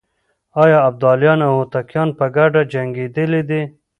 آيا 0.63 0.79
ابداليان 0.89 1.39
او 1.47 1.53
هوتکان 1.59 2.07
په 2.17 2.25
ګډه 2.35 2.61
جنګېدلي 2.73 3.41
دي؟ 3.49 3.61